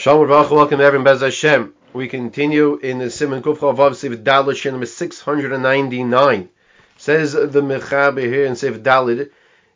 Shalom 0.00 0.28
Baruch, 0.28 0.50
welcome 0.50 0.80
everyone, 0.80 1.04
Bez 1.04 1.20
Hashem. 1.20 1.74
We 1.92 2.08
continue 2.08 2.76
in 2.76 3.00
the 3.00 3.10
Simon 3.10 3.42
Kufcha 3.42 3.76
Vav 3.76 3.90
Siv 3.90 4.24
Dalit, 4.24 4.70
number 4.70 4.86
699. 4.86 6.48
Says 6.96 7.32
the 7.34 7.60
Mechaber 7.60 8.22
here 8.22 8.46
in 8.46 8.54
Siv 8.54 8.82
Dalit, 8.82 9.28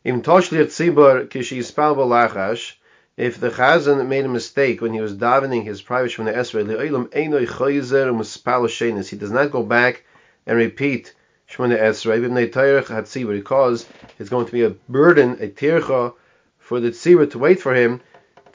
Im 0.03 0.23
Toshliach 0.23 0.69
Tzibur 0.69 1.27
Kishi 1.27 1.59
Yispal 1.59 1.95
Balachash, 1.95 2.73
if 3.15 3.39
the 3.39 3.51
Chazan 3.51 4.07
made 4.07 4.25
a 4.25 4.27
mistake 4.27 4.81
when 4.81 4.93
he 4.93 4.99
was 4.99 5.13
davening 5.13 5.63
his 5.63 5.83
private 5.83 6.17
the 6.17 6.31
Esrei, 6.31 6.65
Le'olam 6.65 7.05
Einoi 7.09 7.45
Chayzer 7.45 8.11
Muspal 8.11 8.65
Shenis, 8.65 9.09
he 9.09 9.17
does 9.17 9.29
not 9.29 9.51
go 9.51 9.61
back 9.61 10.05
and 10.47 10.57
repeat 10.57 11.13
Shemona 11.47 11.79
Esrei, 11.79 12.19
B'nei 12.19 12.51
Teirach 12.51 12.85
HaTzibur, 12.85 13.37
because 13.37 13.85
it's 14.17 14.31
going 14.31 14.47
to 14.47 14.51
be 14.51 14.63
a 14.63 14.71
burden, 14.71 15.33
a 15.33 15.49
tircha, 15.49 16.15
for 16.57 16.79
the 16.79 16.89
Tzibur 16.89 17.29
to 17.29 17.37
wait 17.37 17.61
for 17.61 17.75
him 17.75 18.01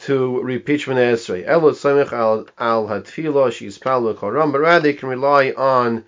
to 0.00 0.40
repeat 0.40 0.80
Shemona 0.80 1.12
Esrei. 1.12 1.46
Elo 1.46 1.72
Samech 1.72 2.12
al, 2.12 2.46
al 2.58 2.86
Hatfilo, 2.86 3.52
she's 3.52 3.76
Pal 3.76 4.02
Koram, 4.14 4.50
but 4.50 4.60
rather 4.60 4.88
he 4.88 4.94
can 4.94 5.10
rely 5.10 5.50
on 5.50 6.04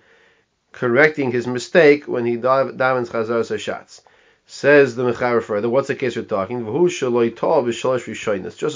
correcting 0.71 1.31
his 1.31 1.45
mistake 1.45 2.07
when 2.07 2.25
he 2.25 2.37
davens 2.37 3.11
Chazar 3.11 3.43
Sashatz. 3.43 4.01
Says 4.47 4.95
the 4.95 5.03
Mechaber 5.03 5.43
further, 5.43 5.69
what's 5.69 5.87
the 5.87 5.95
case 5.95 6.15
we're 6.15 6.23
talking? 6.23 6.65
Just 6.65 7.03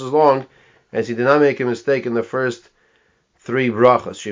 long 0.00 0.46
as 0.92 1.08
he 1.08 1.14
did 1.14 1.24
not 1.24 1.40
make 1.40 1.60
a 1.60 1.64
mistake 1.64 2.06
in 2.06 2.14
the 2.14 2.22
first 2.22 2.68
three 3.38 3.70
brachas. 3.70 4.22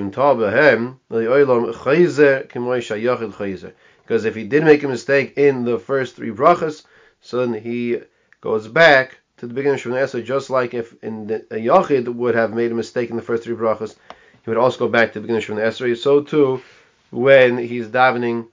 Because 4.03 4.25
if 4.25 4.35
he 4.37 4.45
did 4.45 4.65
make 4.65 4.83
a 4.85 4.89
mistake 4.89 5.37
in 5.37 5.65
the 5.65 5.79
first 5.79 6.17
three 6.17 6.31
brachas, 6.31 6.85
so 7.21 7.45
then 7.45 7.61
he 7.61 8.01
goes 8.41 8.69
back 8.69 9.19
to 9.39 9.47
the 9.47 9.55
beginning 9.55 9.75
of 9.75 9.83
Shemona 9.83 10.05
Esrei, 10.05 10.25
just 10.25 10.51
like 10.51 10.75
if 10.75 10.95
in 11.03 11.27
the, 11.27 11.47
a 11.51 11.57
Yachid 11.57 12.09
would 12.09 12.35
have 12.35 12.55
made 12.55 12.73
a 12.73 12.75
mistake 12.75 13.11
in 13.11 13.17
the 13.17 13.23
first 13.23 13.45
three 13.45 13.55
brachas, 13.55 13.95
he 14.43 14.51
would 14.51 14.59
also 14.59 14.79
go 14.79 14.89
back 14.89 15.13
to 15.13 15.21
the 15.21 15.27
beginning 15.27 15.43
of 15.43 15.49
Shemona 15.49 15.67
Esrei. 15.67 15.97
So 15.97 16.23
too, 16.23 16.63
when 17.11 17.59
he's 17.59 17.89
davening 17.89 18.49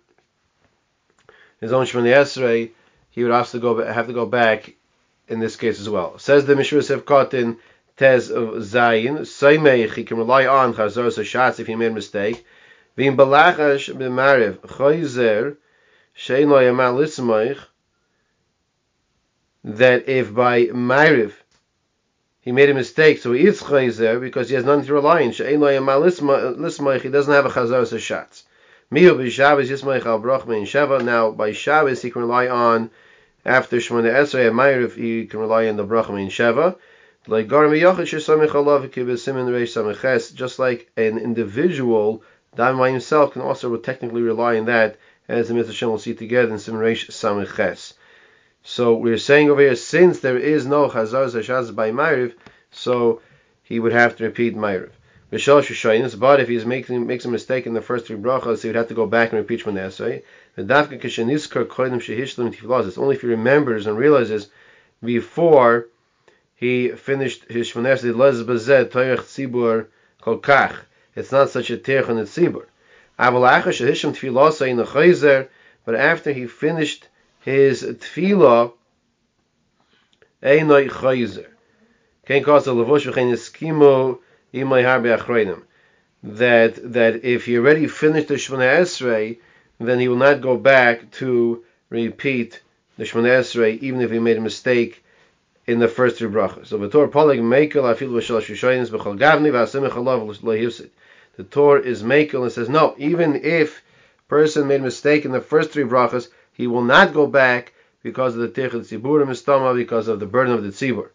his 1.62 1.72
own 1.72 1.86
Shemona 1.86 2.14
Esrei, 2.14 2.72
he 3.12 3.24
would 3.24 3.32
also 3.32 3.60
go 3.60 3.84
have 3.86 4.08
to 4.08 4.14
go 4.14 4.26
back 4.26 4.74
in 5.28 5.40
this 5.40 5.56
case 5.56 5.80
as 5.80 5.90
well. 5.90 6.20
Says 6.20 6.46
the 6.46 6.56
Mishra 6.56 6.80
Sevkot 6.80 7.58
Tez 7.96 8.32
of 8.32 8.56
Zayin, 8.56 9.20
Saimeich, 9.20 9.94
he 9.94 10.04
can 10.04 10.18
rely 10.18 10.48
on 10.48 10.74
Chazor 10.74 11.08
Sashatz 11.08 11.60
if 11.60 11.68
he 11.68 11.76
made 11.76 11.92
a 11.92 11.94
mistake. 11.94 12.44
Vim 12.96 13.16
Balachash 13.16 13.94
B'Mariv, 13.94 14.58
Chayzer, 14.62 15.58
Shein 16.18 16.50
Lo 16.50 16.60
Yamal 16.60 16.98
that 19.64 20.10
if 20.10 20.34
by 20.34 20.66
Mariv 20.66 21.34
he 22.42 22.52
made 22.52 22.70
a 22.70 22.74
mistake, 22.74 23.20
so 23.20 23.32
he 23.32 23.46
is 23.46 23.62
Chayzer 23.62 24.20
because 24.20 24.50
he 24.50 24.56
has 24.56 24.66
nothing 24.66 24.86
to 24.86 24.94
rely 24.94 25.24
on. 25.24 25.30
Shein 25.30 25.60
Lo 25.60 25.70
Lismaich, 25.72 27.02
he 27.02 27.10
doesn't 27.10 27.34
have 27.34 27.46
a 27.46 27.50
Chazor 27.50 27.84
Sashatz. 27.84 28.44
Mihu 28.92 29.16
b'Shabbos 29.16 29.70
Yismaich 29.70 30.06
al 30.06 30.20
Bracha 30.20 30.48
Me'ein 30.48 30.66
Sheva. 30.66 31.02
Now 31.04 31.32
by 31.32 31.54
Shabbos 31.54 32.02
he 32.02 32.12
can 32.12 32.24
rely 32.24 32.48
on 32.48 32.92
after 33.46 33.78
Shemona 33.78 34.14
Esrei 34.14 34.48
and 34.48 34.58
Ma'ariv 34.58 34.96
he 34.96 35.26
can 35.26 35.40
rely 35.40 35.68
on 35.68 35.78
the 35.78 35.86
Bracha 35.86 36.14
Me'ein 36.14 36.30
Sheva. 36.30 36.76
Just 40.36 40.60
like 40.60 40.92
an 40.98 41.18
individual, 41.18 42.24
Dam 42.56 42.78
by 42.78 42.92
himself 42.92 43.32
can 43.32 43.42
also 43.42 43.78
technically 43.78 44.22
rely 44.22 44.58
on 44.58 44.66
that, 44.66 44.98
as 45.30 45.48
the 45.48 45.54
Mitzvah 45.54 45.88
will 45.88 45.98
see 45.98 46.14
together 46.14 46.52
in 46.52 46.60
Simon 46.60 46.82
Reish 46.82 47.10
Samiches. 47.10 47.94
So 48.66 48.96
we're 48.96 49.18
saying 49.18 49.50
over 49.50 49.60
here, 49.60 49.76
since 49.76 50.22
there 50.22 50.38
is 50.38 50.66
no 50.66 50.88
Chazar 50.88 51.28
Zashaz 51.28 51.76
by 51.76 51.92
Ma'ariv, 51.92 52.34
so 52.72 53.22
he 53.62 53.78
would 53.78 53.92
have 53.92 54.16
to 54.18 54.24
repeat 54.24 54.56
Ma'ariv. 54.56 54.90
But 55.30 56.40
if 56.40 56.48
he 56.48 56.64
making 56.64 57.06
makes 57.08 57.26
a 57.26 57.30
mistake 57.30 57.66
in 57.66 57.74
the 57.74 57.82
first 57.82 58.06
three 58.06 58.16
brachas, 58.16 58.62
he 58.62 58.70
would 58.70 58.76
have 58.76 58.88
to 58.88 58.94
go 58.94 59.06
back 59.06 59.32
and 59.32 59.40
repeat 59.40 59.66
Shemona 59.66 59.88
Esrei. 59.88 60.22
It's 62.88 62.98
only 62.98 63.16
if 63.16 63.22
he 63.22 63.28
remembers 63.28 63.88
and 63.88 63.98
realizes 63.98 64.50
before 65.04 65.88
he 66.56 66.90
finished 66.90 67.46
his 67.50 67.70
Shemona 67.70 67.98
Esrei 67.98 68.14
It's 71.16 71.32
not 71.32 71.50
such 71.50 71.70
a 71.72 71.78
terch 71.78 72.10
on 72.10 72.16
the 72.16 72.24
Tzibur. 72.24 72.66
But 75.86 75.96
after 75.96 76.32
he 76.32 76.48
finished 76.48 77.08
his 77.44 77.84
tefillah, 77.84 78.74
Einoi 80.42 80.90
Chayzer. 80.90 81.48
Kein 82.26 82.44
cause 82.44 82.68
a 82.68 82.72
levush 82.72 83.12
v'chein 83.12 83.34
eskimo 83.34 84.20
that 86.24 86.94
that 86.94 87.26
if 87.26 87.46
he 87.46 87.58
already 87.58 87.88
finished 87.88 88.28
the 88.30 88.36
Shemona 88.36 88.80
Esrei, 88.80 89.40
then 89.80 90.00
he 90.00 90.08
will 90.08 90.16
not 90.16 90.42
go 90.42 90.56
back 90.56 91.12
to 91.12 91.66
repeat 91.90 92.62
the 92.98 93.04
Shemona 93.04 93.40
Esrei, 93.40 93.80
even 93.80 94.00
if 94.00 94.12
he 94.12 94.20
made 94.20 94.38
a 94.38 94.42
mistake 94.42 95.04
in 95.66 95.80
the 95.80 95.88
first 95.88 96.18
three 96.18 96.30
brachas. 96.30 96.68
So 96.68 96.78
the 96.78 96.88
polig 96.88 97.42
mekel 97.42 97.84
afil 97.84 98.10
v'shalosh 98.10 98.50
rishonis 98.50 98.90
b'chol 98.90 99.20
gavni 99.20 99.52
v'asimich 99.52 99.92
alav 99.92 100.40
lohiusid. 100.40 100.90
The 101.36 101.44
Torah 101.44 101.82
is 101.82 102.04
mekel 102.04 102.44
and 102.44 102.52
says 102.52 102.70
no, 102.70 102.96
even 102.98 103.36
if 103.36 103.82
person 104.30 104.68
made 104.68 104.80
a 104.80 104.84
mistake 104.84 105.26
in 105.26 105.32
the 105.32 105.42
first 105.42 105.72
three 105.72 105.84
brachas, 105.84 106.30
he 106.54 106.68
will 106.68 106.84
not 106.84 107.14
go 107.14 107.28
back 107.28 107.74
because 108.02 108.36
of 108.36 108.42
the 108.42 108.50
tichet 108.50 108.82
tziburim 108.82 109.28
mistama, 109.28 109.76
because 109.76 110.08
of 110.08 110.20
the 110.20 110.26
burden 110.26 110.54
of 110.54 110.64
the 110.64 110.70
tzibur. 110.70 111.10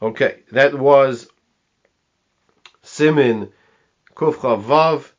Okay, 0.00 0.40
that 0.52 0.78
was 0.78 1.28
Simin 2.82 3.52
Kufcha 4.14 4.62
Vav, 4.62 5.10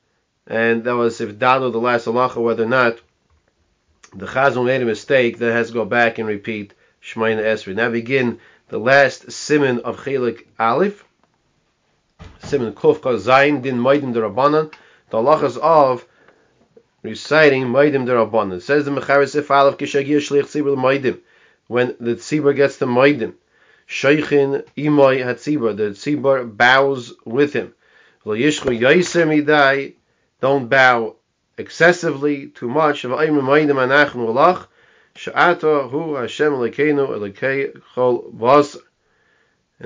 and 0.47 0.83
that 0.85 0.95
was 0.95 1.21
if 1.21 1.37
Dado 1.37 1.69
the 1.69 1.77
last 1.77 2.05
halacha, 2.05 2.41
whether 2.41 2.63
or 2.63 2.67
not 2.67 2.99
the 4.13 4.25
Chazal 4.25 4.65
made 4.65 4.81
a 4.81 4.85
mistake, 4.85 5.37
that 5.37 5.51
has 5.51 5.67
to 5.67 5.73
go 5.73 5.85
back 5.85 6.17
and 6.17 6.27
repeat 6.27 6.73
Shemaina 7.03 7.43
Esri. 7.43 7.75
Now 7.75 7.89
begin 7.89 8.39
the 8.69 8.79
last 8.79 9.31
Simin 9.31 9.79
of 9.81 9.97
Chelik 9.97 10.47
Aleph, 10.57 11.03
Simin 12.43 12.73
Kufcha 12.73 13.19
Zayin 13.19 13.61
Din 13.61 13.77
Maidim 13.77 14.13
Derabanan, 14.13 14.73
the 15.09 15.17
halachas 15.17 15.57
of 15.57 16.05
reciting 17.01 17.65
Maidim 17.65 18.05
Derabanan. 18.05 18.61
Says 18.61 18.85
the 18.85 18.91
Mecharis 18.91 19.35
Aleph 19.49 19.77
Kishagir 19.77 20.17
Shlich 20.17 20.43
Tzibur 20.43 20.75
Maidim, 20.77 21.19
when 21.67 21.95
the 21.99 22.15
Tzibur 22.15 22.55
gets 22.55 22.77
the 22.77 22.85
Maidim. 22.85 23.33
Sheikhin 23.87 24.63
Imoy 24.77 25.23
Hatzibur, 25.23 25.75
the 25.75 25.91
Tzibur 25.91 26.55
bows 26.55 27.13
with 27.25 27.53
him. 27.53 27.73
Don't 30.41 30.69
bow 30.69 31.15
excessively, 31.57 32.47
too 32.47 32.69
much. 32.69 33.03
And 33.03 33.13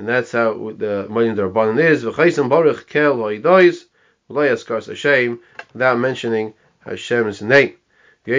that's 0.08 0.32
how 0.32 0.54
the 0.76 1.08
Moedim 1.10 1.36
Darbanan 1.38 1.80
is. 1.80 2.04
Without 5.74 5.98
mentioning 5.98 6.54
Hashem's 6.86 7.42
name. 7.42 7.76
There 8.26 8.36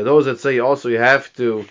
are 0.00 0.04
those 0.04 0.24
that 0.26 0.40
say 0.40 0.58
also 0.58 0.88
you 0.88 0.98
have 0.98 1.32
to 1.36 1.64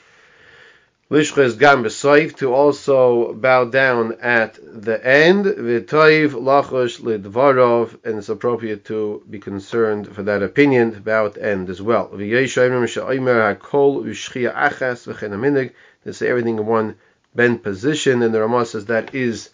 Lishches 1.10 1.58
gam 1.58 1.84
b'soif 1.84 2.36
to 2.36 2.54
also 2.54 3.32
bow 3.32 3.64
down 3.64 4.18
at 4.22 4.60
the 4.62 5.00
end. 5.08 5.46
V'toiv 5.46 6.32
lachosh 6.32 7.00
lidvarov, 7.00 7.98
and 8.04 8.18
it's 8.18 8.28
appropriate 8.28 8.84
to 8.84 9.24
be 9.30 9.40
concerned 9.40 10.14
for 10.14 10.24
that 10.24 10.44
opinion 10.44 11.02
the 11.06 11.38
end 11.42 11.70
as 11.70 11.82
well. 11.82 12.10
Hakol 12.10 14.04
achas. 14.04 15.74
To 16.04 16.14
say 16.14 16.28
everything 16.28 16.58
in 16.58 16.66
one 16.66 16.96
bent 17.34 17.64
position, 17.64 18.22
and 18.22 18.34
the 18.34 18.42
Ramah 18.42 18.66
says 18.66 18.88
that 18.88 19.16
is 19.16 19.52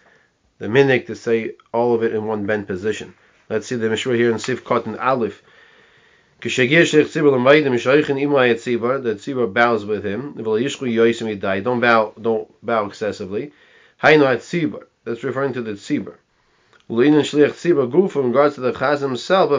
the 0.60 0.68
minig 0.68 1.08
to 1.08 1.16
say 1.16 1.56
all 1.74 1.96
of 1.96 2.04
it 2.04 2.14
in 2.14 2.26
one 2.26 2.46
bent 2.46 2.68
position. 2.68 3.14
Let's 3.50 3.68
see 3.68 3.76
the 3.76 3.90
Mishra 3.90 4.16
here 4.16 4.32
in 4.32 4.40
Sif 4.40 4.64
Cotton 4.64 4.98
Aleph. 4.98 5.44
The 6.42 6.50
tzibur 9.16 9.54
bows 9.54 9.86
with 9.86 10.06
him. 10.06 10.34
Don't 11.64 11.80
bow, 11.80 12.14
don't 12.22 12.66
bow 12.66 12.86
excessively. 12.86 13.52
That's 14.02 15.24
referring 15.24 15.54
to 15.54 15.62
the 15.62 15.74
tzibur. 15.74 16.16
In 16.90 17.14
regards 17.14 18.56
to 18.56 18.62
the 18.62 18.74
chaz 18.74 19.00
himself, 19.00 19.52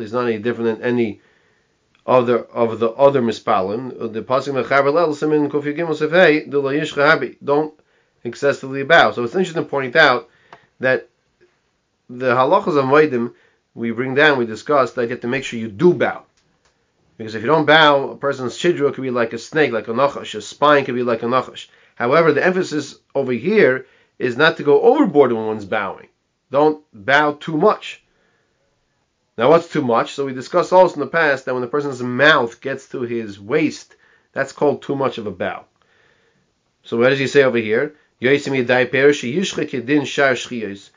he's 0.00 0.12
not 0.12 0.26
any 0.26 0.38
different 0.38 0.78
than 0.78 0.82
any 0.82 1.20
other 2.06 2.38
of 2.38 2.78
the 2.78 2.90
other 2.90 3.20
mispalim. 3.20 4.12
The 4.12 4.22
simin. 5.14 5.50
Don't 7.44 7.74
excessively 8.24 8.82
bow. 8.82 9.12
So 9.12 9.24
it's 9.24 9.34
interesting 9.34 9.62
to 9.62 9.68
point 9.68 9.96
out 9.96 10.28
that 10.80 11.08
the 12.08 12.34
halachas 12.34 12.76
of 12.76 12.84
moedim 12.84 13.34
we 13.74 13.90
bring 13.90 14.14
down, 14.14 14.38
we 14.38 14.46
discussed 14.46 14.94
that 14.94 15.04
you 15.04 15.08
have 15.10 15.20
to 15.20 15.28
make 15.28 15.44
sure 15.44 15.58
you 15.58 15.68
do 15.68 15.94
bow. 15.94 16.24
Because 17.16 17.34
if 17.34 17.42
you 17.42 17.46
don't 17.46 17.66
bow, 17.66 18.10
a 18.10 18.16
person's 18.16 18.58
shidra 18.58 18.92
could 18.92 19.02
be 19.02 19.10
like 19.10 19.32
a 19.32 19.38
snake, 19.38 19.72
like 19.72 19.88
a 19.88 19.92
nachash. 19.92 20.34
A 20.34 20.42
spine 20.42 20.84
could 20.84 20.94
be 20.94 21.02
like 21.02 21.22
a 21.22 21.26
nachash. 21.26 21.68
However, 21.94 22.32
the 22.32 22.44
emphasis 22.44 22.96
over 23.14 23.32
here 23.32 23.86
is 24.18 24.36
not 24.36 24.56
to 24.56 24.62
go 24.62 24.80
overboard 24.80 25.32
when 25.32 25.46
one's 25.46 25.64
bowing. 25.64 26.08
Don't 26.50 26.84
bow 26.92 27.32
too 27.32 27.56
much. 27.56 28.02
Now, 29.38 29.48
what's 29.48 29.68
too 29.68 29.82
much? 29.82 30.12
So 30.12 30.26
we 30.26 30.34
discussed 30.34 30.72
also 30.72 30.94
in 30.94 31.00
the 31.00 31.06
past 31.06 31.44
that 31.44 31.54
when 31.54 31.62
the 31.62 31.68
person's 31.68 32.02
mouth 32.02 32.60
gets 32.60 32.88
to 32.90 33.02
his 33.02 33.40
waist, 33.40 33.96
that's 34.32 34.52
called 34.52 34.82
too 34.82 34.96
much 34.96 35.18
of 35.18 35.26
a 35.26 35.30
bow. 35.30 35.64
So 36.82 36.98
what 36.98 37.10
does 37.10 37.18
he 37.18 37.26
say 37.26 37.42
over 37.42 37.58
here? 37.58 37.94
Yishchik 38.22 39.70
yedin 39.70 40.06
shar 40.06 40.34
shchiyos. 40.34 40.90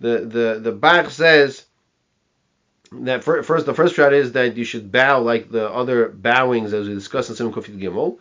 The. 0.00 0.18
The 0.18 0.60
the 0.62 0.72
Bach 0.72 1.10
says 1.10 1.64
that 2.92 3.24
first 3.24 3.66
the 3.66 3.74
first 3.74 3.94
shot 3.94 4.12
is 4.12 4.32
that 4.32 4.56
you 4.56 4.64
should 4.64 4.92
bow 4.92 5.20
like 5.20 5.50
the 5.50 5.68
other 5.68 6.08
bowings 6.08 6.72
as 6.72 6.86
we 6.86 6.94
discussed 6.94 7.30
in 7.30 7.36
Simon 7.36 7.52
Kufit 7.52 7.80
Gimel, 7.80 8.18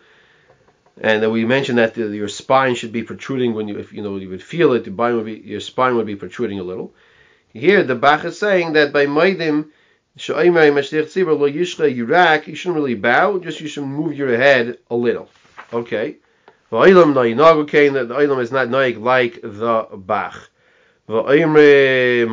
and 0.99 1.21
that 1.21 1.29
we 1.29 1.45
mentioned 1.45 1.77
that 1.77 1.93
the, 1.93 2.07
your 2.07 2.27
spine 2.29 2.75
should 2.75 2.91
be 2.91 3.03
protruding 3.03 3.53
when 3.53 3.67
you 3.67 3.77
if 3.77 3.93
you 3.93 4.01
know 4.01 4.15
you 4.17 4.29
would 4.29 4.41
feel 4.43 4.73
it, 4.73 4.85
your 4.87 4.95
spine 4.95 5.15
would 5.15 5.25
be, 5.25 5.33
your 5.33 5.59
spine 5.59 5.95
would 5.95 6.07
be 6.07 6.15
protruding 6.15 6.59
a 6.59 6.63
little. 6.63 6.93
Here 7.57 7.83
the 7.83 7.95
Bach 7.95 8.25
is 8.25 8.37
saying 8.37 8.73
that 8.73 8.91
by 8.91 9.05
Maidim 9.05 9.69
Sha'imai 10.17 10.73
Mashiach 10.73 11.05
Tzibur 11.05 11.39
Lo 11.39 11.49
Yishcha 11.49 11.89
Yirak, 11.89 12.47
you 12.47 12.55
shouldn't 12.55 12.75
really 12.75 12.95
bow, 12.95 13.39
just 13.39 13.61
you 13.61 13.69
should 13.69 13.85
move 13.85 14.13
your 14.13 14.35
head 14.35 14.79
a 14.91 14.95
little. 14.95 15.29
Okay. 15.71 16.17
The 16.69 16.75
Oilam 16.75 18.41
is 18.41 18.51
not 18.51 18.67
noig 18.67 19.01
like 19.01 19.39
the 19.41 19.87
Bach. 19.95 20.49
It 21.07 22.29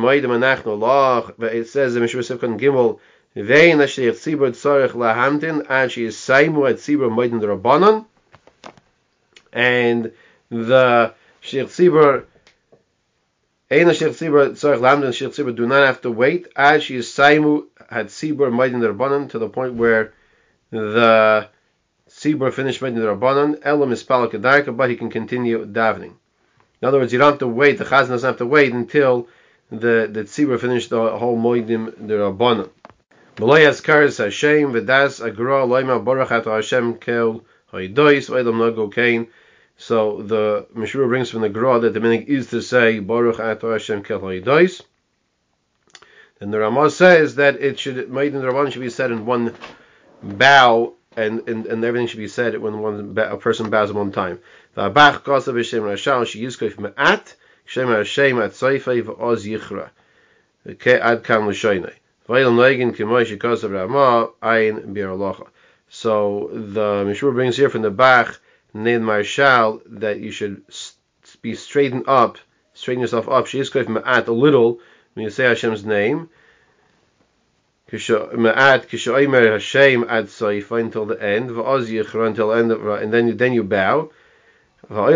says 1.69 1.95
in 1.95 2.01
Mishra 2.01 2.21
Sivkan 2.21 2.59
Gimel, 2.59 2.99
Vein 3.33 3.79
Asher 3.79 4.11
Tzibur 4.11 4.51
Tzarech 4.51 4.91
Lahamdin, 4.91 5.65
and 5.69 5.89
she 5.89 6.03
is 6.03 6.17
Saimu 6.17 6.69
at 6.69 6.79
Tzibur 6.79 7.09
Moedin 7.09 7.39
Rabbanon, 7.39 8.05
and 9.53 10.11
the 10.49 11.13
Sheikh 11.39 11.67
Tzibur 11.67 12.25
Ein 13.73 13.91
Sheikh 13.91 14.11
Tzibur 14.11 14.51
Tzarech 14.51 14.81
Lahamdin, 14.81 15.11
Sheikh 15.11 15.31
Tzibur 15.31 15.55
do 15.55 15.65
not 15.65 15.87
have 15.87 15.99
to 16.01 16.11
wait, 16.11 16.47
as 16.55 16.83
she 16.83 16.97
is 16.97 17.07
Saimu 17.07 17.65
at 17.89 18.05
Tzibur 18.05 18.51
Moedin 18.51 18.83
Rabbanon, 18.83 19.31
to 19.31 19.39
the 19.39 19.49
point 19.49 19.73
where 19.73 20.13
the 20.69 21.49
Tzibur 22.07 22.53
finished 22.53 22.81
Moedin 22.81 23.17
Rabbanon, 23.17 23.61
Elam 23.63 23.91
is 23.91 24.03
Palakadarka, 24.03 24.77
but 24.77 24.91
he 24.91 24.95
can 24.95 25.09
continue 25.09 25.65
davening. 25.65 26.13
In 26.83 26.87
other 26.87 26.99
words, 26.99 27.13
you 27.13 27.17
don't 27.17 27.31
have 27.31 27.39
to 27.39 27.47
wait. 27.47 27.79
The 27.79 27.85
chazan 27.85 28.09
doesn't 28.09 28.27
have 28.27 28.37
to 28.37 28.45
wait 28.45 28.73
until 28.73 29.27
the 29.71 30.07
the 30.11 30.23
tzibur 30.23 30.59
finished 30.59 30.91
the 30.91 31.17
whole 31.17 31.35
moedim 31.35 32.07
the 32.07 32.13
rabbanon. 32.13 32.69
Malay 33.39 33.63
askaris 33.63 34.23
Hashem 34.23 34.71
v'das 34.73 35.25
agra 35.25 35.65
loima 35.65 36.03
borachat 36.03 36.45
Hashem 36.45 36.97
kel 36.99 37.43
hoidois 37.71 38.29
v'edam 38.29 38.57
nago 38.59 38.93
kain. 38.93 39.29
So 39.85 40.21
the 40.21 40.65
Mishra 40.73 41.05
brings 41.09 41.29
from 41.29 41.41
the 41.41 41.49
Gra 41.49 41.77
that 41.81 41.93
the 41.93 41.99
meaning 41.99 42.27
is 42.27 42.51
to 42.51 42.61
say 42.61 42.99
Baruch 42.99 43.37
Ato 43.41 43.73
Hashem 43.73 44.01
Hoidois. 44.01 44.81
And 46.39 46.53
the 46.53 46.59
Ramah 46.59 46.89
says 46.89 47.35
that 47.35 47.59
it 47.59 47.79
should 47.79 48.09
Maiden 48.09 48.41
Rabban 48.41 48.71
should 48.71 48.81
be 48.81 48.89
said 48.89 49.11
in 49.11 49.25
one 49.25 49.53
bow 50.23 50.93
and, 51.17 51.49
and, 51.49 51.65
and 51.65 51.83
everything 51.83 52.07
should 52.07 52.19
be 52.19 52.29
said 52.29 52.57
when 52.59 52.79
one 52.79 53.13
a 53.17 53.35
person 53.35 53.69
bows 53.69 53.89
at 53.89 53.95
one 53.97 54.13
time. 54.13 54.39
The 54.73 54.89
V'abach 54.89 55.23
kosav 55.23 55.53
b'shem 55.53 55.81
rashal 55.81 56.25
she 56.25 56.41
yizkoif 56.41 56.79
me'at 56.79 57.35
shem 57.65 57.89
Hashem 57.89 58.39
at 58.41 58.51
soifei 58.51 59.03
v'oz 59.03 59.43
yichra. 59.43 59.89
Okay, 60.65 60.97
ad 60.97 61.25
kam 61.25 61.49
l'shoinei. 61.49 61.95
V'ayil 62.29 62.53
noigin 62.53 62.95
k'moy 62.95 63.25
she 63.25 63.35
kosav 63.35 63.73
Ramah 63.73 64.29
ayin 64.41 64.93
bir 64.93 65.13
So 65.89 66.49
the 66.53 67.03
Mishur 67.03 67.33
brings 67.33 67.57
here 67.57 67.69
from 67.69 67.81
the 67.81 67.91
Bach 67.91 68.39
named 68.73 69.03
Marshal 69.03 69.81
that 69.85 70.19
you 70.19 70.31
should 70.31 70.63
be 71.41 71.55
straightened 71.55 72.05
up, 72.07 72.37
straighten 72.73 73.01
yourself 73.01 73.29
up. 73.29 73.47
She 73.47 73.59
yizkoif 73.59 73.87
me'at 73.87 74.27
a 74.27 74.33
little 74.33 74.79
when 75.13 75.23
you 75.23 75.29
say 75.29 75.45
Hashem's 75.45 75.85
name. 75.85 76.29
Ma'at 77.91 78.87
kishoimer 78.87 79.51
Hashem 79.51 80.05
ad 80.09 80.25
soifa 80.25 80.79
until 80.79 81.05
the 81.05 81.21
end, 81.21 81.51
yichra 81.51 82.25
until 82.27 82.49
the 82.49 82.55
end, 82.55 82.71
and 82.71 83.13
then 83.13 83.27
you, 83.27 83.33
then 83.35 83.53
you 83.53 83.63
bow. 83.63 84.09
He 84.89 84.95
says 84.95 85.11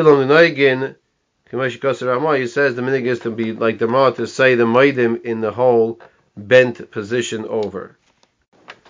the 2.75 2.81
minig 2.81 3.06
is 3.06 3.19
to 3.19 3.31
be 3.31 3.54
like 3.54 3.80
the 3.80 3.88
ma 3.88 4.12
to 4.12 4.27
say 4.27 4.56
the 4.56 4.65
maidim 4.65 5.24
in 5.24 5.42
the 5.42 5.51
whole 5.51 6.00
bent 6.36 6.92
position 6.92 7.45
over. 7.45 7.98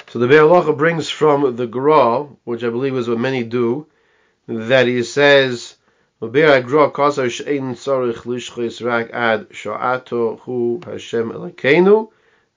So 0.09 0.19
the 0.19 0.27
Be'alacha 0.27 0.77
brings 0.77 1.09
from 1.09 1.55
the 1.55 1.67
Gra, 1.67 2.23
which 2.43 2.63
I 2.63 2.69
believe 2.69 2.95
is 2.95 3.07
what 3.07 3.19
many 3.19 3.43
do, 3.43 3.87
that 4.47 4.87
he 4.87 5.03
says, 5.03 5.75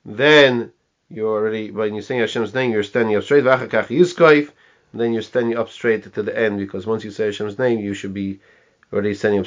then 0.04 0.72
you're 1.10 1.28
already 1.28 1.70
when 1.70 1.94
you 1.94 2.02
sing 2.02 2.20
Hashem's 2.20 2.54
name, 2.54 2.70
you're 2.70 2.82
standing 2.82 3.16
up 3.16 3.24
straight 3.24 3.44
then 4.92 5.12
you're 5.12 5.22
standing 5.22 5.56
up 5.56 5.68
straight 5.68 6.12
to 6.12 6.22
the 6.22 6.36
end 6.36 6.58
because 6.58 6.86
once 6.86 7.04
you 7.04 7.10
say 7.10 7.26
Hashem's 7.26 7.58
name, 7.58 7.78
you 7.78 7.94
should 7.94 8.14
be 8.14 8.40
already 8.92 9.14
standing 9.14 9.36
up 9.36 9.38